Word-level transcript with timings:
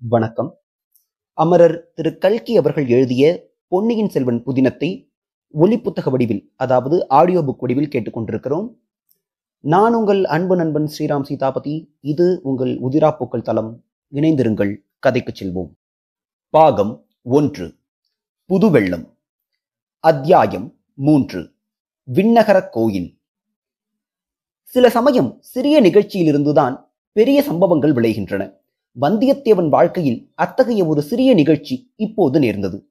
வணக்கம். 0.00 0.60
அமரர் 1.32 1.92
திரு 1.94 2.18
கல்கி 2.18 2.56
அவர்கள் 2.56 2.88
எழுதிய 2.88 3.50
பொன்னியின் 3.68 4.08
செல்வன் 4.08 4.42
புதினத்தை 4.46 5.10
ஒலிப்புத்தக 5.54 6.10
வடிவில் 6.10 6.52
அதாவது 6.56 7.08
ஆடியோ 7.08 7.40
புக் 7.40 7.58
வடிவில் 7.58 7.88
கேட்டுக்கொண்டிருக்கிறோம். 7.88 8.74
நான் 9.58 9.94
உங்கள் 9.94 10.24
அன்பு 10.24 10.56
நண்பன் 10.56 10.90
ஸ்ரீராம் 10.98 11.22
சீதாபதி 11.22 11.96
இது 12.00 12.40
உங்கள் 12.42 12.80
உதிராப்பூக்கள் 12.80 13.42
தளம். 13.42 13.84
இணைந்திருங்கள் 14.12 14.76
கதைக்கு 14.98 15.32
செல்வோம். 15.32 15.72
பாகம் 16.48 17.06
ஒன்று. 17.22 17.74
புதுவெள்ளம். 18.48 19.18
அத்தியாயம் 19.98 20.80
மூன்று. 20.94 21.54
விண்ணகர 22.12 22.68
கோயில். 22.70 23.20
சில 24.62 24.90
சமயம் 24.90 25.36
சிறிய 25.40 25.82
நிகழ்ச்சியிலிருந்துதான் 25.82 26.84
பெரிய 27.12 27.42
சம்பவங்கள் 27.42 27.92
விளைகின்றன. 27.92 28.57
வந்தியத்தேவன் 29.02 29.68
வாழ்க்கையில் 29.68 30.32
அத்தகைய 30.34 30.86
ஒரு 30.86 31.02
சிறிய 31.02 31.34
நிகழ்ச்சி 31.34 31.92
இப்போது 31.96 32.38
நேர்ந்தது. 32.38 32.88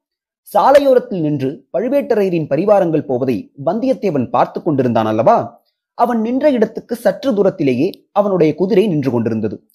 சாலையோரத்தில் 0.53 1.19
நின்று 1.19 1.67
பழுவேட்டரையரின் 1.77 2.47
பரிவாரங்கள் 2.47 3.05
போவதை 3.05 3.53
வந்தியத்தேவன் 3.65 4.29
பார்த்து 4.29 4.63
கொண்டிருந்தான் 4.63 5.05
அல்லவா? 5.05 5.63
அவன் 5.93 6.21
நின்ற 6.21 6.51
இடத்துக்கு 6.51 6.95
சற்று 6.95 7.33
தூரத்திலேயே 7.33 8.07
அவனுடைய 8.11 8.55
குதிரை 8.55 8.87
நின்று 8.87 9.11
கொண்டிருந்தது. 9.11 9.67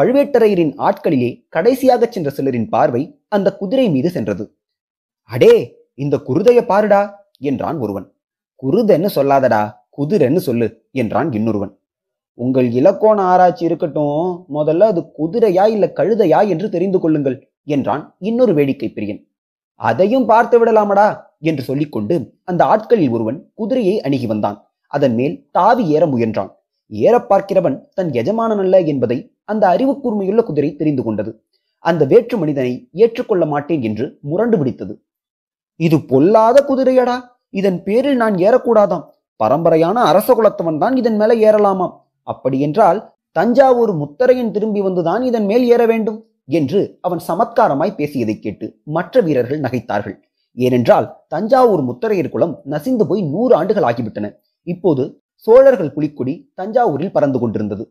பழுவேட்டரையரின் 0.00 0.74
ஆட்களிலே 0.78 1.46
கடைசியாக 1.48 2.06
சென்ற 2.06 2.30
சிலரின் 2.30 2.68
பார்வை 2.68 3.22
அந்த 3.28 3.56
குதிரை 3.56 3.90
மீது 3.90 4.10
சென்றது. 4.10 4.54
அடே 5.22 5.84
இந்த 5.94 6.16
குருதைய 6.16 6.66
பாருடா 6.66 7.14
என்றான் 7.38 7.78
ஒருவன். 7.78 8.12
குருதன்னு 8.62 9.08
சொல்லாதடா 9.14 9.62
குதிரன்னு 9.98 10.36
சொல்லு 10.36 10.88
என்றான் 10.90 11.32
இன்னொருவன். 11.32 11.77
உங்கள் 12.38 12.68
இலக்கோண 12.70 13.18
ஆராய்ச்சி 13.32 13.64
இருக்கட்டும் 13.68 14.18
முதல்ல 14.56 14.88
அது 14.92 15.00
குதிரையா 15.18 15.64
இல்ல 15.74 15.86
கழுதையா 15.98 16.40
என்று 16.48 16.66
தெரிந்து 16.74 16.98
கொள்ளுங்கள் 17.00 17.36
என்றான் 17.74 18.02
இன்னொரு 18.18 18.52
வேடிக்கை 18.54 18.88
பிரியன். 18.96 19.20
அதையும் 19.80 20.26
பார்த்து 20.30 20.56
விடலாமடா 20.60 21.08
என்று 21.48 21.62
சொல்லிக்கொண்டு 21.62 22.14
அந்த 22.44 22.62
ஆட்களில் 22.64 23.12
ஒருவன் 23.16 23.38
குதிரையை 23.54 23.96
அணுகி 24.00 24.26
வந்தான். 24.26 24.56
அதன் 24.92 25.14
மேல் 25.14 25.34
தாவி 25.50 25.84
ஏற 25.96 26.06
முயன்றான். 26.06 26.50
ஏற 26.92 27.14
பார்க்கிறவன் 27.30 27.76
தன் 27.94 28.10
எஜமானன் 28.12 28.62
அல்ல 28.64 28.76
என்பதை 28.92 29.18
அந்த 29.44 29.64
அறிவு 29.68 29.92
கூர்மையுள்ள 30.02 30.42
குதிரை 30.42 30.70
தெரிந்து 30.76 31.02
கொண்டது. 31.02 31.30
அந்த 31.84 32.02
வேற்று 32.04 32.36
மனிதனை 32.38 32.72
ஏற்றுக்கொள்ள 32.92 33.44
மாட்டேன் 33.46 33.82
என்று 33.82 34.06
முரண்டு 34.30 34.56
பிடித்தது. 34.58 34.94
இது 35.80 35.96
பொல்லாத 36.12 36.58
குதிரையடா. 36.68 37.16
இதன் 37.60 37.78
பேரில் 37.82 38.18
நான் 38.22 38.36
ஏறக்கூடாதாம். 38.46 39.04
பரம்பரையான 39.40 39.96
அரச 40.10 40.28
குலத்தவன் 40.34 40.78
தான் 40.78 40.94
இதன் 40.96 41.18
மேல 41.20 41.34
ஏறலாமாம். 41.48 41.94
அப்படியென்றால் 42.32 42.98
தஞ்சாவூர் 43.36 43.92
முத்தரையன் 44.02 44.54
திரும்பி 44.54 44.80
வந்துதான் 44.86 45.22
இதன் 45.28 45.46
மேல் 45.50 45.64
ஏற 45.74 45.82
வேண்டும் 45.86 46.18
என்று 46.58 46.80
அவன் 47.00 47.22
சமத்காரமாய் 47.28 47.98
பேசியதை 47.98 48.36
கேட்டு 48.38 48.66
மற்ற 48.96 49.20
வீரர்கள் 49.20 49.60
நகைத்தார்கள். 49.60 50.16
ஏனென்றால் 50.56 51.06
தஞ்சாவூர் 51.28 51.82
முத்தரையர் 51.88 52.32
குலம் 52.34 52.54
நசிந்து 52.64 53.04
போய் 53.06 53.22
நூறு 53.32 53.52
ஆண்டுகள் 53.54 53.86
ஆகிவிட்டன. 53.90 54.26
இப்போது 54.66 55.04
சோழர்கள் 55.46 55.94
புலிக்குடி 55.96 56.34
தஞ்சாவூரில் 56.54 57.14
பறந்து 57.16 57.38
கொண்டிருந்தது. 57.38 57.84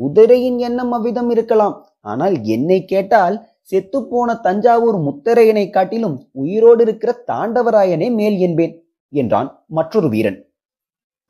குதிரையின் 0.00 0.58
எண்ணம் 0.58 0.92
அவ்விதம் 0.96 1.30
இருக்கலாம். 1.30 1.74
ஆனால் 2.10 2.36
என்னை 2.54 2.78
கேட்டால் 2.92 3.36
செத்துப்போன 3.70 4.28
தஞ்சாவூர் 4.40 4.98
முத்தரையனை 5.06 5.64
காட்டிலும் 5.70 6.16
உயிரோடு 6.42 6.82
இருக்கிற 6.82 7.10
தாண்டவராயனே 7.26 8.08
மேல் 8.20 8.38
என்பேன் 8.38 8.72
என்றான் 9.12 9.50
மற்றொரு 9.78 10.08
வீரன். 10.08 10.38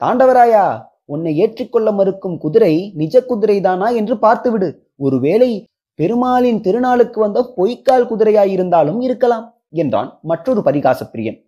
தாண்டவராயா? 0.02 0.64
உன்னை 1.14 1.32
ஏற்றிக்கொள்ள 1.42 1.88
மறுக்கும் 1.98 2.36
குதிரை 2.44 2.74
நிஜ 3.00 3.22
குதிரைதானா 3.28 3.88
என்று 4.00 4.14
பார்த்துவிடு. 4.24 4.68
ஒருவேளை 5.06 5.50
பெருமாளின் 5.98 6.60
திருநாளுக்கு 6.66 7.18
வந்த 7.24 7.38
பொய்க்கால் 7.56 8.08
குதிரையாயிருந்தாலும் 8.10 9.00
இருக்கலாம் 9.06 9.46
என்றான் 9.82 10.10
மற்றொரு 10.30 10.60
பரிகாச 10.68 11.00
பிரியன் 11.12 11.38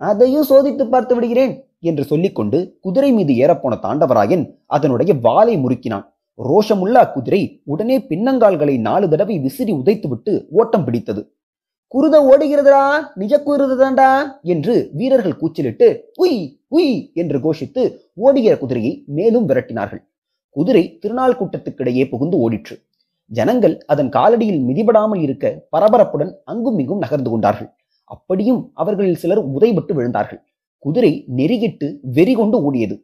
அதையும் 0.00 0.48
சோதித்து 0.48 0.84
பார்த்து 0.92 1.14
விடுகிறேன் 1.14 1.52
என்று 1.88 2.04
சொல்லிக்கொண்டு 2.10 2.58
குதிரை 2.84 3.10
மீது 3.18 3.32
ஏறப்போன 3.42 3.74
தாண்டவராயன் 3.84 4.44
அதனுடைய 4.76 5.12
வாளை 5.26 5.54
முறுக்கினான். 5.64 6.04
ரோஷமுள்ள 6.38 6.96
அக்குதிரை 7.04 7.40
உடனே 7.72 7.96
பின்னங்கால்களை 8.10 8.74
நாலு 8.88 9.06
தடவை 9.12 9.36
விசிறி 9.46 9.72
உதைத்துவிட்டு 9.80 10.32
ஓட்டம் 10.60 10.84
பிடித்தது. 10.86 11.22
குருத 11.92 12.16
ஓடுகிறதா 12.22 13.04
நிஜ 13.14 13.38
குருதாண்டா 13.38 14.10
என்று 14.42 14.90
வீரர்கள் 14.92 15.36
கூச்சலிட்டு 15.36 16.10
உய் 16.20 16.38
உய் 16.68 17.12
என்று 17.14 17.38
கோஷித்து 17.38 17.82
ஓடுகிற 18.14 18.58
குதிரையை 18.58 19.04
மேலும் 19.06 19.48
விரட்டினார்கள். 19.48 20.02
குதிரை 20.50 20.98
திருநாள் 20.98 21.36
கூட்டத்துக்கிடையே 21.40 22.08
புகுந்து 22.08 22.36
ஓடிற்று. 22.38 22.76
ஜனங்கள் 23.26 23.84
அதன் 23.86 24.08
காலடியில் 24.08 24.62
மிதிபடாமல் 24.68 25.20
இருக்க 25.20 25.68
பரபரப்புடன் 25.76 26.32
அங்கும் 26.44 26.78
இங்கும் 26.78 26.98
நகர்ந்து 26.98 27.30
கொண்டார்கள். 27.30 27.74
அப்படியும் 28.04 28.70
அவர்களில் 28.74 29.16
சிலர் 29.16 29.42
உதைபட்டு 29.56 29.92
விழுந்தார்கள். 29.94 30.42
குதிரை 30.78 31.24
நெருகிட்டு 31.36 31.98
வெறி 32.02 32.34
கொண்டு 32.34 32.72
ஓடியது. 32.72 32.96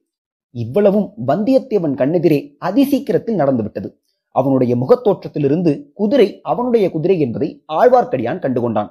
இவ்வளவும் 0.50 1.14
வந்தியத்தேவன் 1.26 1.94
கண்ணெதிரே 1.94 2.56
அதிசீக்கிரத்தில் 2.58 3.34
நடந்துவிட்டது. 3.34 4.00
அவனுடைய 4.38 4.72
முகத்தோற்றத்திலிருந்து 4.76 5.72
குதிரை 5.94 6.28
அவனுடைய 6.42 6.86
குதிரை 6.90 7.16
என்பதை 7.20 7.48
ஆழ்வார்க்கடியான் 7.72 8.42
கண்டுகொண்டான். 8.44 8.90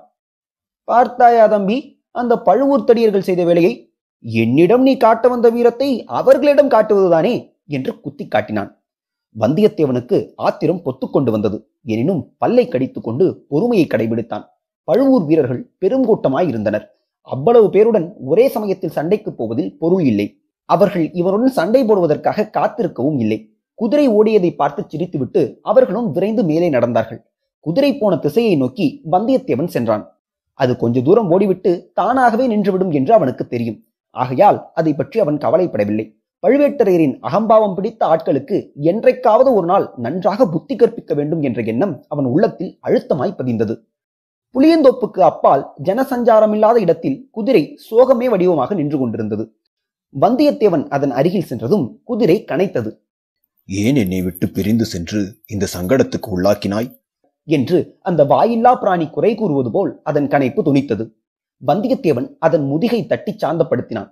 பார்த்தாயா 0.87 1.45
தம்பி 1.47 1.77
அந்த 2.11 2.33
பழுவூர் 2.47 2.87
தடியர்கள் 2.87 3.27
செய்த 3.29 3.43
வேலையை? 3.43 3.73
என்னிடம் 4.23 4.81
நீ 4.81 4.93
காட்ட 4.97 5.25
வந்த 5.27 5.47
வீரத்தை 5.49 5.89
அவர்களிடம் 6.19 6.69
காட்டுவதுதானே? 6.69 7.33
என்று 7.67 7.91
குத்தி 7.99 8.25
காட்டினான். 8.27 8.69
வந்தியத்தேவனுக்கு 9.35 10.17
ஆத்திரம் 10.35 10.83
பொத்துக்கொண்டு 10.85 11.31
வந்தது. 11.31 11.57
எனினும் 11.83 12.21
பல்லை 12.37 12.65
கடித்துக் 12.67 13.03
கொண்டு 13.03 13.25
பொறுமையை 13.49 13.85
கடைபிடித்தான். 13.89 14.45
பழுவூர் 14.87 15.25
வீரர்கள் 15.25 15.61
பெருங்கூட்டமாய் 15.81 16.47
இருந்தனர். 16.47 16.85
அவ்வளவு 17.27 17.67
பேருடன் 17.67 18.07
ஒரே 18.25 18.45
சமயத்தில் 18.47 18.95
சண்டைக்கு 18.97 19.31
போவதில் 19.33 19.71
பொருள் 19.81 20.03
இல்லை. 20.03 20.27
அவர்கள் 20.69 21.05
இவருடன் 21.11 21.57
சண்டை 21.57 21.81
போடுவதற்காக 21.83 22.49
காத்திருக்கவும் 22.57 23.19
இல்லை. 23.23 23.39
குதிரை 23.79 24.05
ஓடியதை 24.09 24.51
பார்த்து 24.55 24.81
சிரித்துவிட்டு 24.91 25.41
அவர்களும் 25.61 26.11
விரைந்து 26.11 26.43
மேலே 26.43 26.69
நடந்தார்கள். 26.69 27.19
குதிரை 27.65 27.91
போன 27.97 28.13
திசையை 28.17 28.53
நோக்கி 28.55 28.85
வந்தியத்தேவன் 29.11 29.73
சென்றான். 29.75 30.03
அது 30.53 30.77
கொஞ்ச 30.77 31.01
தூரம் 31.01 31.31
ஓடிவிட்டு 31.31 31.71
தானாகவே 31.93 32.45
நின்றுவிடும் 32.47 32.91
என்று 32.91 33.13
அவனுக்கு 33.13 33.47
தெரியும். 33.47 33.79
ஆகையால் 34.15 34.59
அதை 34.73 34.93
பற்றி 34.93 35.19
அவன் 35.19 35.37
கவலைப்படவில்லை. 35.37 36.05
பழுவேட்டரையரின் 36.43 37.15
அகம்பாவம் 37.19 37.75
பிடித்த 37.75 38.01
ஆட்களுக்கு 38.05 38.57
என்றைக்காவது 38.81 39.49
ஒரு 39.53 39.65
நாள் 39.65 39.85
நன்றாக 39.95 40.47
புத்தி 40.47 40.75
கற்பிக்க 40.75 41.13
வேண்டும் 41.13 41.41
என்ற 41.41 41.61
எண்ணம் 41.61 41.93
அவன் 42.07 42.25
உள்ளத்தில் 42.25 42.71
அழுத்தமாய் 42.81 43.37
பதிந்தது. 43.37 43.75
புளியந்தோப்புக்கு 44.55 45.21
அப்பால் 45.21 45.63
ஜனசஞ்சாரமில்லாத 45.83 46.77
இடத்தில் 46.79 47.17
குதிரை 47.31 47.63
சோகமே 47.89 48.27
வடிவமாக 48.29 48.75
நின்று 48.75 48.97
கொண்டிருந்தது. 48.97 49.45
வந்தியத்தேவன் 50.15 50.85
அதன் 50.87 51.11
அருகில் 51.11 51.49
சென்றதும் 51.49 51.85
குதிரை 52.03 52.37
கனைத்தது. 52.51 52.91
ஏன் 53.69 53.95
என்னை 53.95 54.21
விட்டு 54.21 54.49
பிரிந்து 54.49 54.85
சென்று 54.85 55.41
இந்த 55.47 55.67
சங்கடத்துக்கு 55.77 56.27
உள்ளாக்கினாய்? 56.35 56.99
என்று 57.43 57.97
அந்த 58.01 58.23
வாயில்லா 58.23 58.75
பிராணி 58.75 59.09
குறை 59.09 59.35
கூறுவது 59.35 59.71
போல் 59.71 59.99
அதன் 60.03 60.27
கனைப்பு 60.27 60.61
துணித்தது. 60.65 61.09
வந்தியத்தேவன் 61.67 62.35
அதன் 62.39 62.65
முதுகை 62.65 63.05
தட்டி 63.05 63.35
சாந்தப்படுத்தினான். 63.41 64.11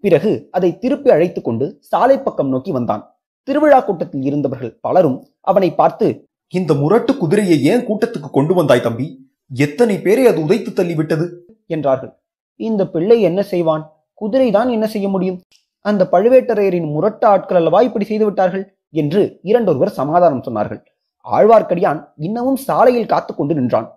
பிறகு 0.00 0.48
அதை 0.50 0.78
திருப்பி 0.78 1.10
அழைத்துக் 1.10 1.44
கொண்டு 1.44 1.76
சாலை 1.80 2.18
பக்கம் 2.18 2.48
நோக்கி 2.48 2.72
வந்தான். 2.72 3.20
திருவிழா 3.42 3.80
கூட்டத்தில் 3.80 4.22
இருந்தவர்கள் 4.22 4.78
பலரும் 4.80 5.26
அவனை 5.40 5.74
பார்த்து 5.74 6.24
இந்த 6.48 6.74
முரட்டு 6.74 7.16
குதிரையை 7.16 7.64
ஏன் 7.64 7.86
கூட்டத்துக்கு 7.86 8.30
கொண்டு 8.30 8.54
வந்தாய் 8.54 8.80
தம்பி? 8.80 9.30
எத்தனை 9.54 9.98
பேரை 9.98 10.26
அது 10.26 10.40
உதைத்து 10.40 10.72
தள்ளிவிட்டது? 10.72 11.30
என்றார்கள். 11.66 12.12
இந்த 12.56 12.88
பிள்ளை 12.88 13.20
என்ன 13.20 13.42
செய்வான்? 13.42 14.04
குதிரைதான் 14.20 14.70
என்ன 14.70 14.86
செய்ய 14.86 15.08
முடியும்? 15.08 15.40
அந்த 15.80 16.08
பழுவேட்டரையரின் 16.12 16.92
முரட்டு 16.92 17.26
ஆட்கள் 17.26 17.56
அல்லவா 17.56 17.80
இப்படி 17.80 18.04
செய்து 18.04 18.24
விட்டார்கள்? 18.24 18.79
என்று 18.90 19.40
இரண்டொருவர் 19.42 19.88
சமாதானம் 19.88 20.42
சொன்னார்கள். 20.42 20.82
ஆழ்வார்க்கடியான் 21.26 22.08
இன்னமும் 22.16 22.56
சாலையில் 22.56 23.06
காத்து 23.06 23.34
கொண்டு 23.34 23.54
நின்றான். 23.54 23.88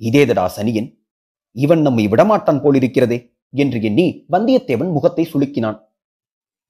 இதேதடா 0.00 0.48
சனியன் 0.56 0.98
இவன் 1.50 1.80
நம்மை 1.80 2.08
விடமாட்டான் 2.08 2.62
போலிருக்கிறதே 2.64 3.30
என்று 3.50 3.82
எண்ணி 3.82 4.26
வந்தியத்தேவன் 4.32 4.92
முகத்தை 4.92 5.28
சுளுக்கினான். 5.32 5.78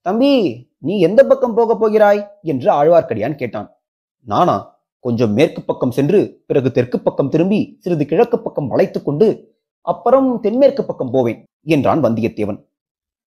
தம்பி 0.01 0.31
நீ 0.79 0.99
எந்த 0.99 1.27
பக்கம் 1.27 1.55
போகப் 1.55 1.81
போகிறாய்? 1.81 2.27
என்று 2.43 2.73
ஆழ்வார்க்கடியான் 2.73 3.35
கேட்டான். 3.35 3.79
நானா 4.21 4.81
கொஞ்சம் 4.99 5.33
மேற்கு 5.33 5.63
பக்கம் 5.63 5.91
சென்று 5.91 6.43
பிறகு 6.47 6.71
தெற்கு 6.73 7.01
பக்கம் 7.01 7.29
திரும்பி 7.29 7.77
சிறிது 7.81 8.07
கிழக்கு 8.07 8.39
பக்கம் 8.39 8.69
வளைத்துக் 8.69 9.05
கொண்டு 9.05 9.57
அப்புறம் 9.81 10.41
தென்மேற்கு 10.41 10.85
பக்கம் 10.85 11.11
போவேன் 11.11 11.45
என்றான் 11.63 12.05
வந்தியத்தேவன். 12.05 12.65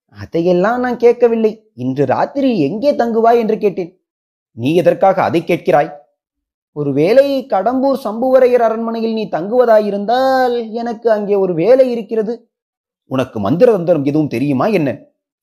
அதையெல்லாம் 0.10 0.80
நான் 0.80 0.98
கேட்கவில்லை. 0.98 1.72
இன்று 1.74 2.06
ராத்திரி 2.06 2.60
எங்கே 2.60 2.92
தங்குவாய் 2.92 3.38
என்று 3.38 3.58
கேட்டேன். 3.58 4.05
நீ 4.58 4.76
எதற்காக 4.76 5.24
அதை 5.24 5.42
கேட்கிறாய்? 5.42 5.92
ஒருவேளை 6.72 7.46
கடம்பூர் 7.50 8.00
சம்புவரையர் 8.04 8.64
அரண்மனையில் 8.68 9.14
நீ 9.14 9.24
தங்குவதாயிருந்தால் 9.32 10.72
எனக்கு 10.72 11.12
அங்கே 11.12 11.36
ஒரு 11.36 11.54
வேலை 11.54 11.92
இருக்கிறது. 11.92 12.34
உனக்கு 13.12 13.40
மந்திர 13.40 13.72
தந்திரம் 13.72 14.04
எதுவும் 14.04 14.28
தெரியுமா 14.28 14.66
என்ன? 14.68 14.90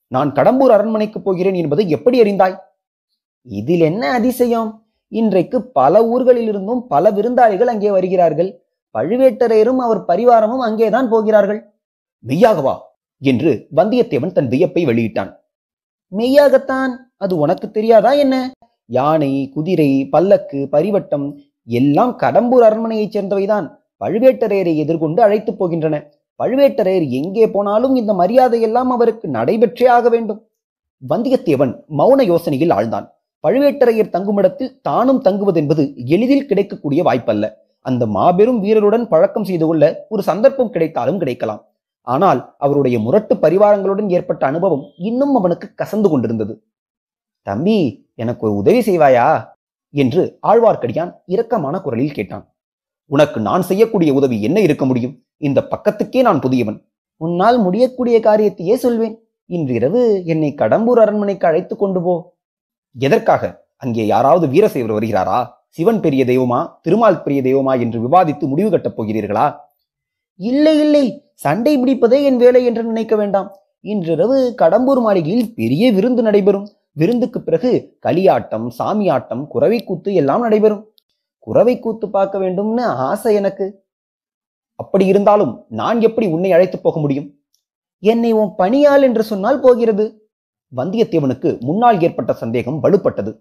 நான் 0.08 0.32
கடம்பூர் 0.32 0.72
அரண்மனைக்கு 0.76 1.20
போகிறேன் 1.20 1.54
என்பதை 1.54 1.88
எப்படி 1.88 2.22
அறிந்தாய்? 2.22 2.56
இதில் 3.42 3.80
என்ன 3.80 4.10
அதிசயம்? 4.10 4.86
இன்றைக்கு 5.08 5.58
பல 5.70 6.02
ஊர்களிலிருந்தும் 6.02 6.80
பல 6.80 7.10
விருந்தாளிகள் 7.10 7.72
அங்கே 7.74 7.90
வருகிறார்கள். 7.90 8.50
பழுவேட்டரையரும் 8.98 9.76
அவர் 9.76 10.04
பரிவாரமும் 10.04 10.64
அங்கேதான் 10.66 11.08
போகிறார்கள். 11.08 11.60
மெய்யாகவா 12.26 12.74
என்று 13.22 13.68
வந்தியத்தேவன் 13.76 14.32
தன் 14.32 14.48
வியப்பை 14.48 14.82
வெளியிட்டான். 14.86 15.30
மெய்யாகத்தான். 16.16 16.92
அது 17.16 17.36
உனக்கு 17.36 17.70
தெரியாதா 17.70 18.12
என்ன? 18.12 18.36
யானை 18.86 19.48
குதிரை 19.48 20.08
பல்லக்கு 20.08 20.68
பரிவட்டம் 20.72 21.36
எல்லாம் 21.64 22.18
கடம்பூர் 22.18 22.64
அரண்மனையைச் 22.64 23.18
சேர்ந்தவைதான். 23.18 23.70
பழுவேட்டரையரை 24.04 24.76
எதிர்கொண்டு 24.76 25.22
அழைத்துப் 25.22 25.64
போகின்றன. 25.64 26.04
பழுவேட்டரையர் 26.42 27.08
எங்கே 27.08 27.50
போனாலும் 27.50 27.94
இந்த 27.96 28.12
மரியாதையெல்லாம் 28.12 28.90
அவருக்கு 28.96 29.28
நடைபெற்றே 29.28 29.86
ஆக 29.88 30.08
வேண்டும். 30.08 30.46
வந்தியத்தேவன் 31.08 31.80
மௌன 31.98 32.22
யோசனையில் 32.22 32.72
ஆழ்ந்தான். 32.72 33.08
பழுவேட்டரையர் 33.48 34.08
தங்குமிடத்தில் 34.08 34.80
தானும் 34.82 35.22
தங்குவதென்பது 35.24 35.96
எளிதில் 36.06 36.46
கிடைக்கக்கூடிய 36.46 37.02
வாய்ப்பல்ல. 37.02 37.50
அந்த 37.80 38.06
மாபெரும் 38.06 38.62
வீரருடன் 38.62 39.04
பழக்கம் 39.04 39.44
செய்து 39.44 39.66
கொள்ள 39.66 40.06
ஒரு 40.08 40.22
சந்தர்ப்பம் 40.22 40.70
கிடைத்தாலும் 40.70 41.18
கிடைக்கலாம். 41.18 41.64
ஆனால் 42.02 42.54
அவருடைய 42.58 42.98
முரட்டு 42.98 43.34
பரிவாரங்களுடன் 43.34 44.08
ஏற்பட்ட 44.08 44.46
அனுபவம் 44.46 44.84
இன்னும் 44.96 45.34
அவனுக்கு 45.34 45.70
கசந்து 45.82 46.08
கொண்டிருந்தது. 46.08 46.62
தம்பி 47.42 48.08
எனக்கு 48.14 48.46
ஒரு 48.46 48.56
உதவி 48.56 48.78
செய்வாயா? 48.78 49.50
என்று 49.90 50.38
ஆழ்வார்க்கடியான் 50.42 51.12
இரக்கமான 51.26 51.80
குரலில் 51.80 52.12
கேட்டான். 52.12 52.54
உனக்கு 53.06 53.40
நான் 53.40 53.62
செய்யக்கூடிய 53.62 54.14
உதவி 54.14 54.42
என்ன 54.42 54.60
இருக்க 54.60 54.84
முடியும்? 54.84 55.24
இந்த 55.36 55.66
பக்கத்துக்கே 55.70 56.20
நான் 56.20 56.40
புதியவன். 56.40 56.84
உன்னால் 57.16 57.58
முடியக்கூடிய 57.58 58.20
காரியத்தையே 58.20 58.74
சொல்வேன். 58.74 59.18
இன்றிரவு 59.46 60.24
என்னை 60.24 60.54
கடம்பூர் 60.58 61.00
அரண்மனைக்கு 61.00 61.46
அழைத்து 61.46 61.76
கொண்டு 61.76 62.02
போ. 62.02 62.36
எதற்காக? 62.98 63.64
அங்கே 63.76 64.06
யாராவது 64.06 64.46
வீரசேவர் 64.46 64.96
வருகிறாரா? 64.96 65.46
சிவன் 65.68 66.00
பெரிய 66.00 66.24
தெய்வமா? 66.24 66.68
திருமால் 66.80 67.22
பெரிய 67.22 67.42
தெய்வமா? 67.42 67.80
என்று 67.80 68.00
விவாதித்து 68.00 68.40
முடிவு 68.40 68.70
கட்டப் 68.70 69.02
போகிறீர்களா? 69.02 69.56
இல்லை 70.34 70.80
இல்லை. 70.80 71.30
சண்டை 71.34 71.78
பிடிப்பதே 71.78 72.22
என் 72.22 72.36
வேலை 72.36 72.64
என்று 72.64 72.84
நினைக்க 72.84 73.16
வேண்டாம். 73.16 73.56
இன்றிரவு 73.80 74.54
கடம்பூர் 74.62 75.00
மாளிகையில் 75.00 75.54
பெரிய 75.54 75.92
விருந்து 75.92 76.22
நடைபெறும். 76.22 76.68
விருந்துக்கு 76.92 77.40
பிறகு 77.40 77.98
களியாட்டம் 78.06 78.66
சாமியாட்டம் 78.78 79.46
குறவை 79.46 79.84
கூத்து 79.84 80.14
எல்லாம் 80.14 80.42
நடைபெறும். 80.42 80.82
குறவை 81.38 81.78
கூத்து 81.78 82.10
பார்க்க 82.10 82.38
வேண்டும்னு 82.38 82.82
ஆசை 82.82 83.34
எனக்கு. 83.34 83.66
அப்படி 84.74 85.06
இருந்தாலும் 85.06 85.66
நான் 85.68 86.00
எப்படி 86.00 86.26
உன்னை 86.26 86.52
அழைத்து 86.52 86.78
போக 86.78 87.00
முடியும்? 87.00 87.28
என்னை 87.98 88.32
உன் 88.32 88.54
பணியாள் 88.54 89.02
என்று 89.02 89.22
சொன்னால் 89.22 89.60
போகிறது. 89.60 90.04
வந்தியத்தேவனுக்கு 90.76 91.60
முன்னால் 91.60 92.00
ஏற்பட்ட 92.00 92.32
சந்தேகம் 92.32 92.82
வலுப்பட்டது. 92.82 93.32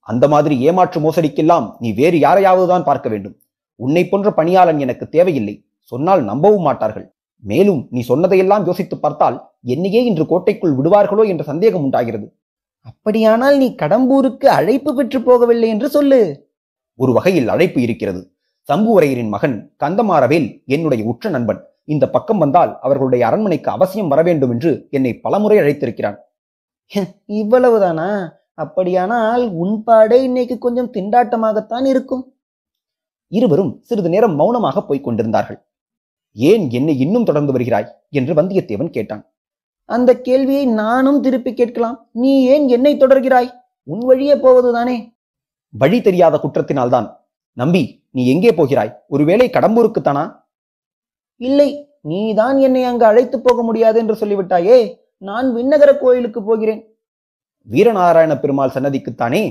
அந்த 0.00 0.28
மாதிரி 0.28 0.54
ஏமாற்று 0.60 0.98
மோசடிக்கெல்லாம் 1.00 1.76
நீ 1.78 1.92
வேறு 1.92 2.18
யாரையாவது 2.18 2.68
தான் 2.68 2.84
பார்க்க 2.84 3.08
வேண்டும். 3.08 3.36
உன்னை 3.80 4.08
போன்ற 4.08 4.28
பணியாளன் 4.30 4.78
எனக்கு 4.78 5.08
தேவையில்லை. 5.08 5.54
சொன்னால் 5.82 6.22
நம்பவும் 6.24 6.66
மாட்டார்கள். 6.68 7.06
மேலும் 7.42 7.86
நீ 7.90 8.00
சொன்னதையெல்லாம் 8.00 8.64
யோசித்து 8.64 8.98
பார்த்தால் 8.98 9.50
என்னையே 9.62 10.04
இன்று 10.04 10.26
கோட்டைக்குள் 10.26 10.76
விடுவார்களோ 10.76 11.26
என்ற 11.26 11.44
சந்தேகம் 11.44 11.82
உண்டாகிறது. 11.82 12.36
அப்படியானால் 12.80 13.56
நீ 13.56 13.74
கடம்பூருக்கு 13.82 14.46
அழைப்பு 14.46 14.94
பெற்று 14.94 15.18
போகவில்லை 15.18 15.66
என்று 15.66 15.88
சொல்லு. 15.88 16.50
ஒரு 16.94 17.12
வகையில் 17.12 17.48
அழைப்பு 17.48 17.80
இருக்கிறது. 17.82 18.32
சம்புவரையரின் 18.72 19.28
மகன் 19.28 19.74
கந்தமாறவேல் 19.84 20.64
என்னுடைய 20.64 21.04
உற்ற 21.04 21.30
நண்பன். 21.30 21.60
இந்த 21.84 22.10
பக்கம் 22.10 22.38
வந்தால் 22.38 22.78
அவர்களுடைய 22.80 23.26
அரண்மனைக்கு 23.26 23.70
அவசியம் 23.70 24.08
வர 24.08 24.22
வேண்டும் 24.22 24.50
என்று 24.50 24.86
என்னை 24.90 25.12
பலமுறை 25.18 25.58
அழைத்திருக்கிறான். 25.58 26.18
இவ்வளவுதானா? 27.26 28.30
அப்படியானால் 28.54 29.50
உன் 29.52 29.82
பாடே 29.84 30.22
இன்னைக்கு 30.22 30.58
கொஞ்சம் 30.58 30.92
திண்டாட்டமாகத்தான் 30.92 31.84
இருக்கும். 31.84 32.34
இருவரும் 33.28 33.80
சிறிது 33.82 34.08
நேரம் 34.08 34.34
மௌனமாக 34.34 34.82
போய்க் 34.84 35.04
கொண்டிருந்தார்கள். 35.04 35.67
ஏன் 36.38 36.70
என்னை 36.70 36.98
இன்னும் 36.98 37.24
தொடர்ந்து 37.24 37.52
வருகிறாய்? 37.52 37.88
என்று 38.10 38.34
வந்தியத்தேவன் 38.34 38.90
கேட்டான். 38.90 39.22
அந்த 39.84 40.20
கேள்வியை 40.20 40.66
நானும் 40.66 41.20
திருப்பி 41.20 41.54
கேட்கலாம். 41.54 42.08
நீ 42.12 42.44
ஏன் 42.44 42.68
என்னை 42.68 42.96
தொடர்கிறாய்? 42.96 43.50
உன் 43.82 43.98
வழியே 43.98 44.34
போவதுதானே? 44.34 44.96
வழி 45.68 46.00
தெரியாத 46.00 46.40
குற்றத்தினால்தான். 46.42 47.16
நம்பி 47.52 47.82
நீ 48.10 48.26
எங்கே 48.26 48.52
போகிறாய்? 48.54 48.94
ஒருவேளை 49.08 49.50
கடம்பூருக்குத்தானா 49.52 50.24
இல்லை 51.36 51.98
நீதான் 52.00 52.58
என்னை 52.58 52.84
அங்கு 52.84 53.04
அழைத்து 53.04 53.40
போக 53.40 53.62
முடியாது 53.62 53.98
என்று 53.98 54.14
சொல்லிவிட்டாயே. 54.14 54.78
நான் 55.18 55.54
விண்ணகர 55.54 55.98
கோயிலுக்கு 55.98 56.42
போகிறேன். 56.42 56.82
வீரநாராயண 57.68 58.40
பெருமாள் 58.40 58.74
சன்னதிக்குத்தானே 58.74 59.42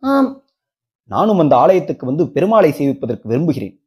ஆம். 0.00 0.42
நானும் 1.04 1.38
அந்த 1.38 1.56
ஆலயத்துக்கு 1.56 2.06
வந்து 2.06 2.24
பெருமாளை 2.24 2.70
சேவிப்பதற்கு 2.78 3.26
விரும்புகிறேன். 3.26 3.85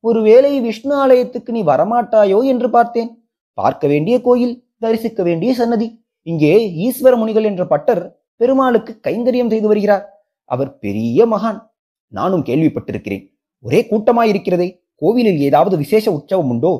ஒருவேளை 0.00 0.60
விஷ்ணு 0.60 0.94
ஆலயத்துக்கு 0.94 1.50
நீ 1.52 1.62
வரமாட்டாயோ 1.62 2.44
என்று 2.44 2.70
பார்த்தேன். 2.70 3.28
பார்க்க 3.54 3.86
வேண்டிய 3.86 4.20
கோயில் 4.20 4.68
தரிசிக்க 4.78 5.22
வேண்டிய 5.22 5.54
சன்னதி. 5.54 6.04
இங்கே 6.22 6.52
ஈஸ்வர 6.86 7.16
முனிகள் 7.16 7.44
என்ற 7.44 7.66
பட்டர் 7.66 8.22
பெருமாளுக்கு 8.36 9.00
கைங்கரியம் 9.06 9.48
செய்து 9.48 9.68
வருகிறார். 9.68 10.24
அவர் 10.44 10.78
பெரிய 10.78 11.26
மகான். 11.26 11.62
நானும் 12.06 12.44
கேள்விப்பட்டிருக்கிறேன். 12.44 13.32
ஒரே 13.58 13.86
கூட்டமாயிருக்கிறதே. 13.90 14.82
கோவிலில் 14.94 15.38
ஏதாவது 15.38 15.76
விசேஷ 15.76 16.12
உற்சவம் 16.12 16.48
உண்டோ? 16.48 16.72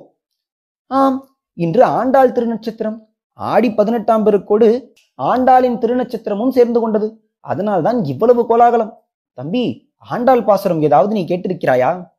ஆம் 0.86 1.36
இன்று 1.54 1.84
ஆண்டாள் 1.84 2.32
திருநட்சத்திரம். 2.32 2.98
ஆடி 3.32 3.70
பதினெட்டாம் 3.70 4.26
பெருக்கோடு 4.26 4.92
ஆண்டாளின் 5.18 5.78
திருநட்சத்திரமும் 5.78 6.48
சேர்ந்து 6.48 6.80
கொண்டது. 6.80 7.22
அதனால்தான் 7.40 8.04
இவ்வளவு 8.04 8.46
கோலாகலம். 8.46 8.92
தம்பி 9.32 9.92
ஆண்டாள் 9.98 10.44
பாசுரம் 10.44 10.82
ஏதாவது 10.82 11.14
நீ 11.14 11.24
கேட்டிருக்கிறாயா? 11.24 12.09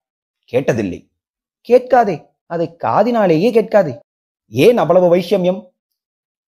கேட்டதில்லை. 0.51 1.00
கேட்காதே 1.62 2.15
அதை 2.45 2.68
காதினாலேயே 2.83 3.51
கேட்காதே. 3.51 3.94
ஏன் 4.48 4.77
அவ்வளவு 4.77 5.15
வைஷமியம்? 5.15 5.59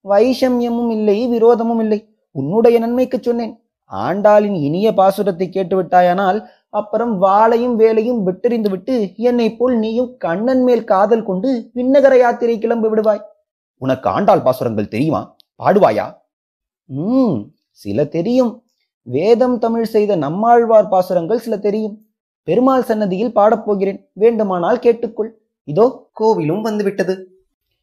வைஷமியமும் 0.06 0.92
இல்லை 0.92 1.18
விரோதமும் 1.28 1.80
இல்லை. 1.80 2.00
உன்னுடைய 2.32 2.80
நன்மைக்கு 2.80 3.18
சொன்னேன். 3.22 3.54
ஆண்டாளின் 3.92 4.58
இனிய 4.62 4.92
பாசுரத்தை 4.92 5.50
கேட்டு 5.50 5.76
விட்டாயானால் 5.82 6.40
அப்புறம் 6.70 7.22
வாளையும் 7.22 7.76
வேலையும் 7.76 8.22
விட்டெறிந்து 8.28 8.70
விட்டு 8.70 9.14
என்னை 9.16 9.56
போல் 9.56 9.76
நீயும் 9.78 10.18
கண்ணன் 10.18 10.64
மேல் 10.64 10.84
காதல் 10.84 11.24
கொண்டு 11.24 11.72
விண்ணகர 11.76 12.18
யாத்திரை 12.18 12.60
கிளம்பி 12.60 12.88
விடுவாய். 12.88 13.24
உனக்கு 13.78 14.10
ஆண்டாள் 14.10 14.42
பாசுரங்கள் 14.42 14.88
தெரியுமா? 14.88 15.36
பாடுவாயா? 15.64 16.06
ம் 16.84 17.38
சில 17.72 18.06
தெரியும். 18.06 18.64
வேதம் 19.02 19.60
தமிழ் 19.60 19.84
செய்த 19.84 20.16
நம்மாழ்வார் 20.16 20.88
பாசுரங்கள் 20.88 21.40
சில 21.40 21.58
தெரியும். 21.58 21.96
பெருமாள் 22.44 22.84
சன்னதியில் 22.84 23.36
பாடப்போகிறேன். 23.36 24.06
வேண்டுமானால் 24.14 24.78
கேட்டுக்கொள். 24.78 25.30
இதோ 25.64 26.10
கோவிலும் 26.20 26.62
வந்துவிட்டது. 26.62 27.28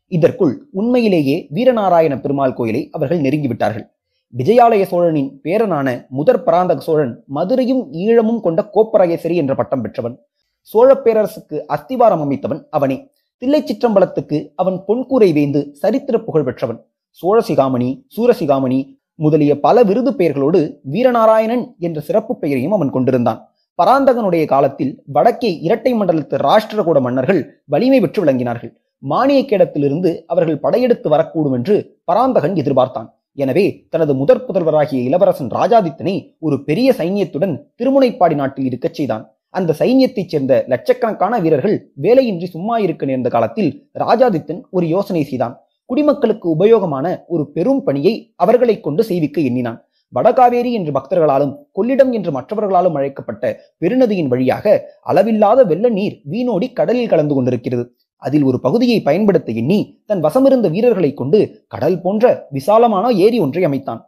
இதற்குள் 0.09 0.69
உண்மையிலேயே 0.73 1.49
வீரநாராயண 1.55 2.21
பெருமாள் 2.21 2.53
கோயிலை 2.53 2.89
அவர்கள் 2.93 3.21
நெருங்கிவிட்டார்கள். 3.21 3.91
விஜயாலய 4.37 4.83
சோழனின் 4.83 5.41
பேரனான 5.45 6.09
முதற் 6.09 6.45
பராந்தக 6.45 6.81
சோழன் 6.81 7.23
மதுரையும் 7.27 7.93
ஈழமும் 7.93 8.41
கொண்ட 8.41 8.71
கோப்பராயசரி 8.75 9.35
என்ற 9.35 9.55
பட்டம் 9.55 9.83
பெற்றவன். 9.83 10.19
சோழப் 10.61 11.07
பேரரசுக்கு 11.07 11.65
அஸ்திவாரம் 11.67 12.31
அமைத்தவன் 12.31 12.65
அவனே. 12.71 13.11
தில்லை 13.37 13.63
சிற்றம்பலத்துக்கு 13.63 14.53
அவன் 14.55 14.81
பொன்கூரை 14.89 15.33
வேந்து 15.33 15.71
சரித்திர 15.71 16.19
புகழ் 16.19 16.45
பெற்றவன். 16.45 16.87
சோழசிகாமணி 17.23 18.03
சூரசிகாமணி 18.17 18.99
முதலிய 19.15 19.61
பல 19.61 19.83
விருது 19.83 20.11
பெயர்களோடு 20.11 20.79
வீரநாராயணன் 20.93 21.79
என்ற 21.79 22.01
சிறப்பு 22.01 22.39
பெயரையும் 22.39 22.73
அவன் 22.73 22.91
கொண்டிருந்தான். 22.91 23.50
பராந்தகனுடைய 23.81 24.45
காலத்தில் 24.53 24.93
வடக்கே 25.17 25.51
இரட்டை 25.67 25.93
மண்டலத்து 25.95 26.37
ராஷ்டிரகூட 26.47 26.99
மன்னர்கள் 27.01 27.41
வலிமை 27.65 27.99
பெற்று 28.01 28.21
விளங்கினார்கள். 28.25 28.73
மானியக்கேடத்திலிருந்து 29.03 30.11
அவர்கள் 30.33 30.63
படையெடுத்து 30.65 31.09
வரக்கூடும் 31.15 31.55
என்று 31.59 31.77
பராந்தகன் 32.05 32.57
எதிர்பார்த்தான். 32.63 33.09
எனவே 33.35 33.65
தனது 33.89 34.13
முதற் 34.21 34.45
புதல்வராகிய 34.47 35.01
இளவரசன் 35.09 35.51
ராஜாதித்தனை 35.59 36.15
ஒரு 36.39 36.57
பெரிய 36.69 36.95
சைன்யத்துடன் 36.99 37.55
திருமுனைப்பாடி 37.79 38.37
நாட்டில் 38.41 38.69
இருக்கச் 38.71 38.99
செய்தான். 38.99 39.25
அந்த 39.59 39.75
சைன்யத்தைச் 39.79 40.33
சேர்ந்த 40.33 40.55
லட்சக்கணக்கான 40.73 41.39
வீரர்கள் 41.45 41.77
வேலையின்றி 42.07 42.49
சும்மா 42.55 42.77
இருக்க 42.87 43.07
நேர்ந்த 43.11 43.29
காலத்தில் 43.37 43.71
ராஜாதித்தன் 44.05 44.61
ஒரு 44.71 44.87
யோசனை 44.95 45.23
செய்தான். 45.31 45.55
குடிமக்களுக்கு 45.91 46.47
உபயோகமான 46.57 47.07
ஒரு 47.35 47.45
பெரும் 47.55 47.83
பணியை 47.87 48.15
அவர்களை 48.37 48.77
கொண்டு 48.81 49.03
செய்விக்க 49.05 49.41
எண்ணினான். 49.49 49.79
வடகாவேரி 50.15 50.71
என்று 50.73 50.93
பக்தர்களாலும் 50.93 51.53
கொள்ளிடம் 51.73 52.13
என்று 52.13 52.31
மற்றவர்களாலும் 52.33 52.97
அழைக்கப்பட்ட 52.99 53.53
பெருநதியின் 53.79 54.31
வழியாக 54.33 54.75
அளவில்லாத 55.01 55.65
வெள்ள 55.65 55.89
நீர் 55.89 56.17
வீணோடி 56.31 56.69
கடலில் 56.73 57.09
கலந்து 57.09 57.35
கொண்டிருக்கிறது. 57.35 57.85
அதில் 58.23 58.43
ஒரு 58.43 58.61
பகுதியை 58.61 59.03
பயன்படுத்த 59.03 59.53
எண்ணி 59.53 59.81
தன் 60.07 60.23
வசமிருந்த 60.23 60.71
வீரர்களை 60.71 61.11
கொண்டு 61.15 61.39
கடல் 61.69 62.01
போன்ற 62.01 62.25
விசாலமான 62.51 63.11
ஏரி 63.27 63.39
ஒன்றை 63.39 63.65
அமைத்தான். 63.65 64.01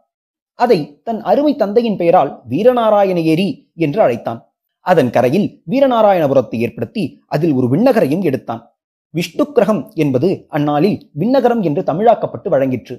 அதை 0.59 0.79
தன் 1.03 1.21
அருமை 1.21 1.53
தந்தையின் 1.55 1.97
பெயரால் 1.97 2.31
வீரநாராயண 2.49 3.19
ஏரி 3.33 3.47
என்று 3.75 4.01
அழைத்தான். 4.01 4.41
அதன் 4.85 5.09
கரையில் 5.09 5.47
வீரநாராயணபுரத்தை 5.69 6.57
ஏற்படுத்தி 6.65 7.03
அதில் 7.27 7.53
ஒரு 7.53 7.67
விண்ணகரையும் 7.67 8.21
எடுத்தான். 8.21 8.61
விஷ்ணு 9.13 9.43
கிரகம் 9.51 9.81
என்பது 9.95 10.29
அந்நாளில் 10.49 10.97
விண்ணகரம் 11.19 11.61
என்று 11.61 11.81
தமிழாக்கப்பட்டு 11.81 12.49
வழங்கிற்று. 12.49 12.95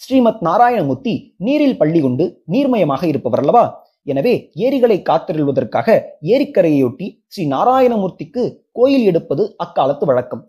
ஸ்ரீமத் 0.00 0.42
நாராயணமூர்த்தி 0.46 1.12
நீரில் 1.36 1.78
பள்ளி 1.78 2.00
கொண்டு 2.00 2.24
நீர்மயமாக 2.52 3.02
இருப்பவர் 3.02 3.40
அல்லவா 3.40 3.62
எனவே 4.02 4.34
ஏரிகளை 4.54 4.98
காத்தருள்வதற்காக 5.08 5.88
ஏரிக்கரையொட்டி 6.34 7.06
ஸ்ரீ 7.26 7.44
நாராயணமூர்த்திக்கு 7.46 8.42
கோயில் 8.72 9.04
எடுப்பது 9.04 9.56
அக்காலத்து 9.56 10.06
வழக்கம். 10.06 10.42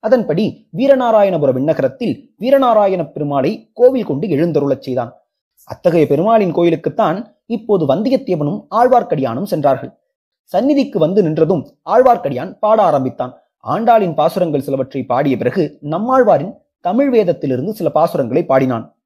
அதன்படி 0.00 0.44
வீரநாராயணபுர 0.78 1.50
விண்ணகரத்தில் 1.52 2.14
வீரநாராயண 2.38 3.02
பெருமாளை 3.14 3.52
கோவில் 3.72 4.08
கொண்டு 4.10 4.26
எழுந்தருளச் 4.26 4.86
செய்தான். 4.86 5.12
அத்தகைய 5.68 6.06
பெருமாளின் 6.06 6.54
கோயிலுக்குத்தான் 6.54 7.18
இப்போது 7.56 7.84
வந்தியத்தேவனும் 7.92 8.60
ஆழ்வார்க்கடியானும் 8.78 9.50
சென்றார்கள். 9.52 9.92
சந்நிதிக்கு 10.52 10.98
வந்து 10.98 11.20
நின்றதும் 11.22 11.62
ஆழ்வார்க்கடியான் 11.90 12.52
பாட 12.58 12.78
ஆரம்பித்தான். 12.82 13.32
ஆண்டாளின் 13.64 14.14
பாசுரங்கள் 14.14 14.66
சிலவற்றை 14.66 15.02
பாடிய 15.12 15.34
பிறகு 15.36 15.64
நம்மாழ்வாரின் 15.80 16.54
தமிழ் 16.82 17.14
வேதத்திலிருந்து 17.14 17.68
சில 17.68 17.90
பாசுரங்களை 17.94 18.44
பாடினான். 18.44 18.96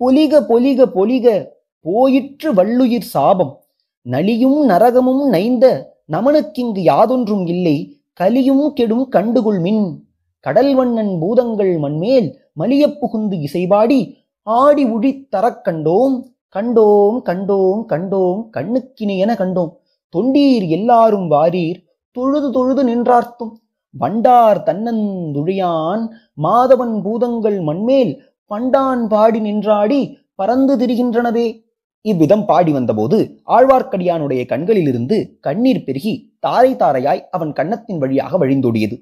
பொலிக 0.00 0.40
பொலிக 0.48 0.84
பொலிக 0.94 1.46
போயிற்று 1.80 2.54
வள்ளுயிர் 2.54 3.00
சாபம். 3.00 3.64
நலியும் 4.02 4.68
நரகமும் 4.68 5.28
நைந்த 5.28 5.94
நமனுக்கிங்கு 6.12 6.78
யாதொன்றும் 6.78 7.48
இல்லை 7.48 8.00
கலியும் 8.12 8.72
கெடும் 8.72 9.08
கண்டுகொள் 9.10 9.60
மின். 9.60 10.08
கடல் 10.40 10.74
வண்ணன் 10.74 11.18
பூதங்கள் 11.18 11.78
மண்மேல் 11.78 12.34
மலியப் 12.60 12.98
புகுந்து 12.98 13.36
இசைபாடி 13.36 14.14
ஆடி 14.42 14.84
உழித் 14.84 15.34
தரக் 15.36 15.60
கண்டோம் 15.64 16.22
கண்டோம் 16.56 17.20
கண்டோம் 17.24 17.84
கண்டோம் 17.88 19.16
என 19.16 19.34
கண்டோம். 19.34 19.72
தொண்டீர் 20.16 20.68
எல்லாரும் 20.68 21.28
வாரீர் 21.28 21.84
தொழுது 22.10 22.50
தொழுது 22.50 22.88
நின்றார்த்தும். 22.88 23.52
வண்டார் 23.98 24.60
தன்னந்துழியான் 24.68 26.02
மாதவன் 26.42 26.94
பூதங்கள் 27.02 27.58
மண்மேல் 27.60 28.12
பண்டான் 28.50 29.06
பாடி 29.06 29.40
நின்றாடி 29.40 30.00
பறந்து 30.34 30.74
திரிகின்றனவே. 30.76 31.46
இவ்விதம் 32.00 32.44
பாடி 32.44 32.72
வந்தபோது 32.72 33.18
ஆழ்வார்க்கடியானுடைய 33.46 34.40
கண்களிலிருந்து 34.46 35.38
கண்ணீர் 35.40 35.84
பெருகி 35.84 36.14
தாரை 36.38 36.72
தாரையாய் 36.74 37.22
அவன் 37.30 37.52
கன்னத்தின் 37.52 37.98
வழியாக 37.98 38.38
வழிந்தோடியது. 38.38 38.96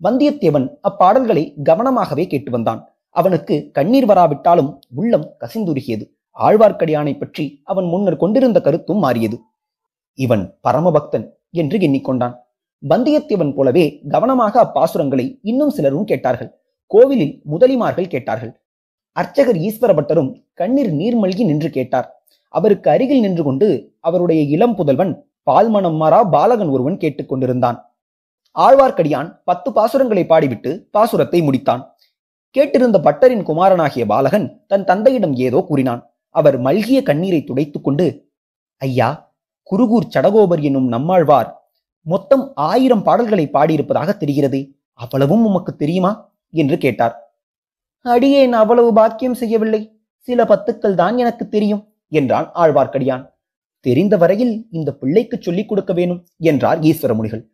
வந்தியத்தேவன் 0.00 0.66
அப்பாடல்களை 0.88 1.44
கவனமாகவே 1.64 2.26
கேட்டு 2.26 2.50
வந்தான். 2.50 2.80
அவனுக்கு 3.10 3.70
கண்ணீர் 3.72 4.06
வராவிட்டாலும் 4.06 4.70
உள்ளம் 4.94 5.26
கசிந்துருகியது. 5.40 6.04
ஆழ்வார்க்கடியானை 6.36 7.14
பற்றி 7.18 7.44
அவன் 7.64 7.86
முன்னர் 7.86 8.16
கொண்டிருந்த 8.16 8.60
கருத்தும் 8.60 8.98
மாறியது. 8.98 9.36
இவன் 10.18 10.44
பரமபக்தன் 10.68 11.26
என்று 11.50 11.78
எண்ணிக்கொண்டான். 11.78 12.34
வந்தியத்தேவன் 12.82 13.52
போலவே 13.54 13.84
கவனமாக 14.08 14.54
அப்பாசுரங்களை 14.64 15.26
இன்னும் 15.42 15.70
சிலரும் 15.70 16.04
கேட்டார்கள். 16.04 16.50
கோவிலில் 16.90 17.34
முதலிமார்கள் 17.52 18.12
கேட்டார்கள். 18.14 18.52
அர்ச்சகர் 19.16 19.58
ஈஸ்வர 19.66 19.90
பட்டரும் 19.98 20.30
கண்ணீர் 20.54 20.92
நீர்மல்கி 20.92 21.44
நின்று 21.44 21.70
கேட்டார். 21.70 22.08
அவருக்கு 22.54 22.88
அருகில் 22.90 23.20
நின்று 23.20 23.42
கொண்டு 23.44 23.68
அவருடைய 24.00 24.42
இளம் 24.54 24.76
புதல்வன் 24.76 25.12
பால்மணம் 25.50 25.96
மாறா 25.96 26.20
பாலகன் 26.34 26.70
ஒருவன் 26.74 27.00
கேட்டுக்கொண்டிருந்தான் 27.02 27.78
ஆழ்வார்க்கடியான் 28.56 29.28
பத்து 29.44 29.68
பாசுரங்களை 29.70 30.24
பாடிவிட்டு 30.28 30.70
பாசுரத்தை 30.92 31.40
முடித்தான். 31.46 31.82
கேட்டிருந்த 32.54 32.98
பட்டரின் 33.06 33.42
குமாரனாகிய 33.42 34.04
பாலகன் 34.06 34.46
தன் 34.66 34.84
தந்தையிடம் 34.84 35.34
ஏதோ 35.46 35.60
கூறினான். 35.68 36.02
அவர் 36.34 36.56
மல்கிய 36.60 36.98
கண்ணீரை 37.02 37.40
துடைத்துக் 37.44 37.84
கொண்டு 37.84 38.06
ஐயா 38.82 39.08
குருகூர் 39.70 40.10
சடகோபர் 40.14 40.62
என்னும் 40.68 40.88
நம்மாழ்வார் 40.94 41.50
மொத்தம் 42.06 42.52
ஆயிரம் 42.54 43.02
பாடல்களை 43.02 43.48
பாடியிருப்பதாக 43.52 44.16
தெரிகிறது. 44.16 44.70
அவ்வளவும் 44.92 45.44
உமக்கு 45.44 45.76
தெரியுமா? 45.76 46.32
என்று 46.50 46.78
கேட்டார். 46.78 47.38
அடியேன் 48.00 48.52
அவ்வளவு 48.52 48.92
பாக்கியம் 48.92 49.34
செய்யவில்லை. 49.34 49.98
சில 50.16 50.44
பத்துக்கள் 50.44 50.94
தான் 50.94 51.18
எனக்கு 51.18 51.48
தெரியும் 51.48 51.88
என்றான் 52.08 52.50
ஆழ்வார்க்கடியான். 52.54 53.30
தெரிந்த 53.80 54.16
வரையில் 54.16 54.66
இந்த 54.70 54.92
பிள்ளைக்கு 54.92 55.38
சொல்லிக் 55.40 55.68
கொடுக்க 55.68 55.92
வேணும் 55.92 56.24
என்றார் 56.38 56.78
ஈஸ்வரமுனிகள். 56.78 57.44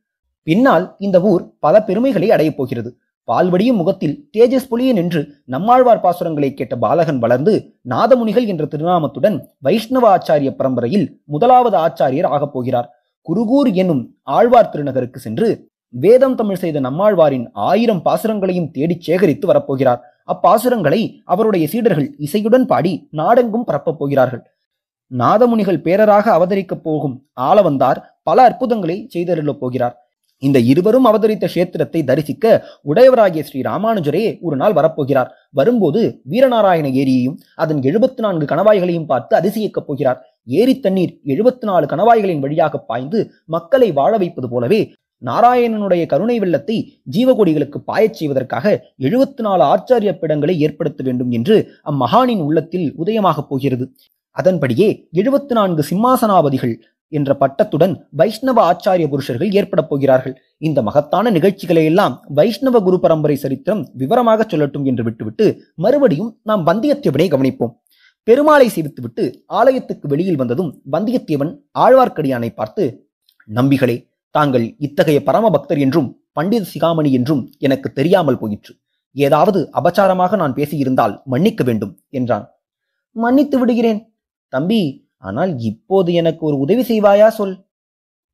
பின்னால் 0.43 0.95
இந்த 0.99 1.21
ஊர் 1.21 1.55
பல 1.59 1.83
பெருமைகளை 1.83 2.31
அடையப் 2.31 2.57
போகிறது. 2.57 2.99
பால்வடியும் 3.27 3.77
முகத்தில் 3.77 4.29
தேஜஸ் 4.37 4.69
பொலிய 4.71 4.93
நின்று 4.93 5.29
நம்மாழ்வார் 5.45 6.01
பாசுரங்களை 6.01 6.55
கேட்ட 6.55 6.77
பாலகன் 6.77 7.19
வளர்ந்து 7.19 7.75
நாதமுனிகள் 7.89 8.47
என்ற 8.47 8.65
திருநாமத்துடன் 8.65 9.45
வைஷ்ணவ 9.59 10.17
ஆச்சாரிய 10.17 10.51
பரம்பரையில் 10.51 11.21
முதலாவது 11.25 11.77
ஆச்சாரியர் 11.79 12.27
ஆகப் 12.27 12.53
போகிறார். 12.53 12.89
குருகூர் 13.29 13.75
என்னும் 13.75 14.15
ஆழ்வார் 14.23 14.71
திருநகருக்கு 14.73 15.17
சென்று 15.17 15.71
வேதம் 15.89 16.35
தமிழ் 16.35 16.57
செய்த 16.57 16.81
நம்மாழ்வாரின் 16.81 17.49
ஆயிரம் 17.53 18.03
பாசுரங்களையும் 18.03 18.71
தேடிச் 18.71 19.01
சேகரித்து 19.01 19.53
வரப்போகிறார். 19.53 20.01
அப்பாசுரங்களை 20.27 21.15
அவருடைய 21.25 21.67
சீடர்கள் 21.67 22.17
இசையுடன் 22.19 22.65
பாடி 22.65 23.09
நாடெங்கும் 23.11 23.65
பரப்பப் 23.65 23.99
போகிறார்கள். 23.99 24.43
நாதமுனிகள் 25.19 25.83
பேரராக 25.83 26.33
அவதரிக்கப் 26.33 26.83
போகும் 26.83 27.27
ஆளவந்தார் 27.41 27.97
பல 28.23 28.43
அற்புதங்களை 28.43 29.09
செய்தருளப் 29.15 29.61
போகிறார். 29.61 29.97
இந்த 30.39 30.59
இருவரும் 30.59 31.05
அவதரித்த 31.05 31.49
கஷேத்திரத்தை 31.55 32.05
தரிசிக்க 32.05 32.65
உடையவராகிய 32.85 33.41
ஸ்ரீ 33.41 33.61
ராமானுஜரே 33.61 34.41
ஒரு 34.41 34.57
நாள் 34.57 34.73
வரப்போகிறார். 34.73 35.29
வரும்போது 35.51 36.21
வீரநாராயண 36.31 36.91
ஏரியையும் 36.91 37.37
அதன் 37.55 37.79
எழுபத்தி 37.79 38.21
நான்கு 38.21 38.55
கணவாய்களையும் 38.55 39.07
பார்த்து 39.07 39.37
அதிசயிக்கப் 39.37 39.87
போகிறார். 39.87 40.32
ஏரி 40.47 40.81
தண்ணீர் 40.81 41.13
எழுபத்தி 41.25 41.65
நாலு 41.65 41.87
கணவாய்களின் 41.87 42.41
வழியாக 42.41 42.79
பாய்ந்து 42.79 43.19
மக்களை 43.45 43.93
வாழ 43.93 44.19
வைப்பது 44.19 44.49
போலவே 44.49 44.81
நாராயணனுடைய 45.23 46.07
கருணை 46.07 46.39
வெள்ளத்தை 46.39 46.77
ஜீவகொடிகளுக்கு 47.17 47.79
பாயச் 47.87 48.15
செய்வதற்காக 48.15 48.67
எழுபத்தி 48.99 49.41
நாலு 49.41 49.63
ஆச்சாரிய 49.65 50.13
பிடங்களை 50.13 50.57
ஏற்படுத்த 50.59 51.03
வேண்டும் 51.03 51.31
என்று 51.31 51.57
அம்மகானின் 51.91 52.43
உள்ளத்தில் 52.43 52.95
உதயமாகப் 53.05 53.49
போகிறது. 53.49 53.87
அதன்படியே 54.37 54.89
எழுபத்தி 55.15 55.55
நான்கு 55.59 55.85
சிம்மாசனாபதிகள் 55.91 56.75
என்ற 57.09 57.37
பட்டத்துடன் 57.41 57.95
வைஷ்ணவ 58.11 58.59
ஆச்சாரிய 58.71 59.07
புருஷர்கள் 59.09 59.51
ஏற்படப் 59.51 59.89
போகிறார்கள். 59.89 60.35
இந்த 60.59 60.83
மகத்தான 60.83 61.31
நிகழ்ச்சிகளை 61.31 61.85
எல்லாம் 61.85 62.15
வைஷ்ணவ 62.35 62.81
குரு 62.81 63.01
பரம்பரை 63.01 63.37
சரித்திரம் 63.37 63.83
விவரமாக 63.93 64.47
சொல்லட்டும் 64.53 64.85
என்று 64.85 65.05
விட்டுவிட்டு 65.05 65.47
மறுபடியும் 65.75 66.31
நாம் 66.43 66.67
வந்தியத்தேவனை 66.67 67.29
கவனிப்போம். 67.35 67.75
பெருமாளை 68.25 68.67
சேவித்துவிட்டு 68.75 69.45
ஆலயத்துக்கு 69.47 70.07
வெளியில் 70.09 70.37
வந்ததும் 70.37 70.83
வந்தியத்தேவன் 70.93 71.65
ஆழ்வார்க்கடியானை 71.75 72.49
பார்த்து 72.49 73.11
நம்பிகளே 73.49 74.11
தாங்கள் 74.31 74.77
இத்தகைய 74.79 75.23
பரம 75.23 75.51
பக்தர் 75.51 75.79
என்றும் 75.79 76.23
பண்டித 76.33 76.67
சிகாமணி 76.75 77.11
என்றும் 77.11 77.53
எனக்கு 77.59 77.93
தெரியாமல் 77.93 78.39
போயிற்று. 78.39 78.75
ஏதாவது 79.13 79.71
அபச்சாரமாக 79.73 80.37
நான் 80.37 80.55
பேசியிருந்தால் 80.55 81.23
மன்னிக்க 81.25 81.65
வேண்டும் 81.65 81.99
என்றான். 82.09 82.51
மன்னித்து 83.11 83.59
விடுகிறேன். 83.59 84.17
தம்பி 84.49 85.11
ஆனால் 85.19 85.59
இப்போது 85.59 86.13
எனக்கு 86.13 86.47
ஒரு 86.47 86.57
உதவி 86.57 86.83
செய்வாயா 86.83 87.29
சொல். 87.29 87.67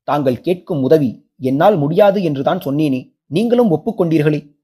தாங்கள் 0.05 0.41
கேட்கும் 0.41 0.83
உதவி 0.83 1.33
என்னால் 1.37 1.77
முடியாது 1.77 2.23
என்றுதான் 2.23 2.59
சொன்னேனே 2.59 3.17
நீங்களும் 3.27 3.73
ஒப்புக்கொண்டீர்களே. 3.77 4.57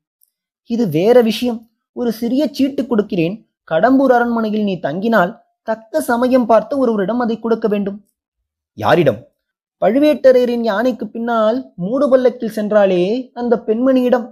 இது 0.67 0.89
வேற 0.89 1.23
விஷயம். 1.23 1.71
ஒரு 1.93 2.13
சிறிய 2.13 2.49
சீட்டு 2.53 2.87
கொடுக்கிறேன். 2.87 3.44
கடம்பூர் 3.71 4.13
அரண்மனையில் 4.13 4.65
நீ 4.65 4.75
தங்கினால் 4.81 5.43
தக்க 5.63 6.01
சமயம் 6.01 6.47
பார்த்து 6.47 6.79
ஒருவரிடம் 6.79 7.19
அதை 7.19 7.39
கொடுக்க 7.39 7.69
வேண்டும். 7.69 8.05
யாரிடம்? 8.75 9.21
பழுவேட்டரையரின் 9.83 10.65
யானைக்கு 10.71 11.07
பின்னால் 11.07 11.73
மூடு 11.75 12.09
பல்லக்கில் 12.09 12.53
சென்றாலே 12.53 13.31
அந்த 13.35 13.63
பெண்மணியிடம். 13.67 14.27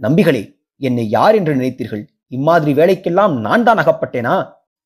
நம்பிகளே 0.00 0.42
என்னை 0.76 1.08
யார் 1.08 1.34
என்று 1.34 1.54
நினைத்தீர்கள்? 1.54 2.04
இம்மாதிரி 2.28 2.72
வேலைக்கெல்லாம் 2.80 3.38
நான் 3.38 3.64
தான் 3.64 3.78
அகப்பட்டேனா? 3.78 4.34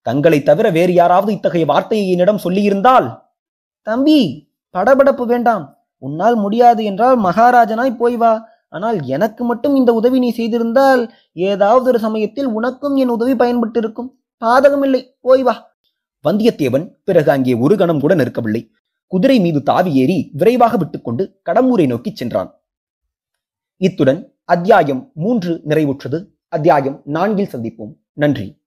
தங்களை 0.02 0.42
தவிர 0.42 0.70
வேறு 0.70 0.92
யாராவது 0.92 1.32
இத்தகைய 1.32 1.66
வார்த்தையை 1.66 2.10
என்னிடம் 2.10 2.44
சொல்லியிருந்தால்? 2.44 3.06
தம்பி 3.82 4.18
படபடப்பு 4.74 5.24
வேண்டாம். 5.26 5.64
உன்னால் 5.98 6.36
முடியாது 6.36 6.84
என்றால் 6.84 7.18
மகாராஜனாய் 7.18 7.96
போய் 7.96 8.16
வா. 8.16 8.32
ஆனால் 8.74 8.98
எனக்கு 9.04 9.44
மட்டும் 9.44 9.74
இந்த 9.76 9.92
உதவி 9.92 10.18
நீ 10.18 10.34
செய்திருந்தால் 10.36 11.02
ஏதாவது 11.32 11.86
ஒரு 11.86 11.98
சமயத்தில் 11.98 12.46
உனக்கும் 12.46 12.96
என் 12.96 13.08
உதவி 13.08 13.32
பயன்பட்டிருக்கும். 13.32 14.08
பாதகமில்லை. 14.44 15.02
போய் 15.20 15.42
வா. 15.42 15.54
வந்தியத்தேவன் 16.28 16.86
பிறகு 17.04 17.30
அங்கே 17.30 17.54
ஒரு 17.54 17.76
கணம் 17.76 18.00
கூட 18.00 18.14
நிற்கவில்லை. 18.14 18.62
குதிரை 19.06 19.40
மீது 19.40 19.62
தாவி 19.62 19.94
ஏறி 19.94 20.30
விரைவாக 20.32 20.76
விட்டுக்கொண்டு 20.76 21.40
கடம்பூரை 21.50 21.86
நோக்கி 21.86 22.10
சென்றான். 22.14 22.50
இத்துடன் 23.76 24.20
அத்தியாயம் 24.44 25.10
மூன்று 25.14 25.60
நிறைவுற்றது. 25.68 26.18
அத்தியாயம் 26.48 27.00
நான்கில் 27.04 27.52
சந்திப்போம். 27.52 27.92
நன்றி. 28.12 28.63